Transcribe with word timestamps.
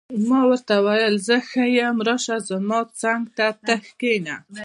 ما 0.29 0.41
ورته 0.49 0.73
وویل: 0.79 1.15
زه 1.27 1.35
ښه 1.49 1.63
یم، 1.77 1.95
راشه، 2.07 2.37
زما 2.49 2.79
څنګ 3.01 3.21
ته 3.37 3.47
کښېنه. 3.99 4.35